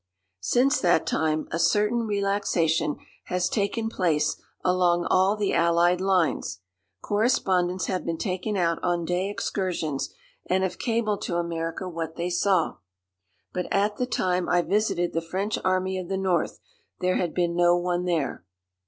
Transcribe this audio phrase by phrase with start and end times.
[0.39, 4.35] Since that time a certain relaxation has taken place
[4.65, 6.59] along all the Allied lines.
[7.03, 10.11] Correspondents have been taken out on day excursions
[10.47, 12.77] and have cabled to America what they saw.
[13.53, 16.57] But at the time I visited the French Army of the North
[16.99, 18.43] there had been no one there.